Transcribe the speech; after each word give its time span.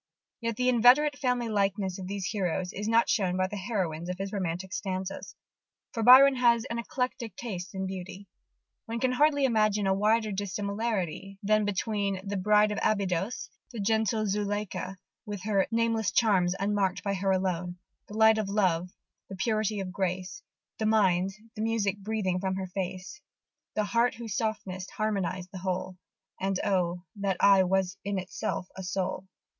Yet 0.39 0.55
the 0.55 0.67
inveterate 0.67 1.15
family 1.19 1.47
likeness 1.47 1.99
of 1.99 2.07
these 2.07 2.25
heroes 2.25 2.73
is 2.73 2.87
not 2.87 3.07
shared 3.07 3.37
by 3.37 3.45
the 3.45 3.55
heroines 3.55 4.09
of 4.09 4.17
his 4.17 4.33
romantic 4.33 4.73
stanzas: 4.73 5.35
for 5.91 6.01
Byron 6.01 6.37
has 6.37 6.65
an 6.71 6.79
eclectic 6.79 7.35
taste 7.35 7.75
in 7.75 7.85
beauty. 7.85 8.27
One 8.87 8.99
can 8.99 9.11
hardly 9.11 9.45
imagine 9.45 9.85
a 9.85 9.93
wider 9.93 10.31
dissimilarity 10.31 11.37
than 11.43 11.65
between 11.65 12.19
the 12.27 12.35
Bride 12.35 12.71
of 12.71 12.79
Abydos, 12.81 13.51
the 13.71 13.79
gentle 13.79 14.25
Zuleika, 14.25 14.97
with 15.27 15.43
her 15.43 15.67
"Nameless 15.69 16.09
charms 16.09 16.55
unmark'd 16.59 17.03
by 17.03 17.13
her 17.13 17.31
alone 17.31 17.77
The 18.07 18.17
light 18.17 18.39
of 18.39 18.49
love, 18.49 18.89
the 19.29 19.35
purity 19.35 19.79
of 19.81 19.91
grace, 19.91 20.41
The 20.79 20.87
mind, 20.87 21.29
the 21.55 21.61
music 21.61 21.99
breathing 21.99 22.39
from 22.39 22.55
her 22.55 22.65
face, 22.73 23.21
The 23.75 23.83
heart 23.83 24.15
whose 24.15 24.35
softness 24.35 24.89
harmonised 24.89 25.51
the 25.51 25.59
whole, 25.59 25.97
And 26.39 26.59
oh! 26.63 27.03
that 27.17 27.37
eye 27.39 27.61
was 27.61 27.97
in 28.03 28.17
itself 28.17 28.67
a 28.75 28.81
Soul." 28.81 29.27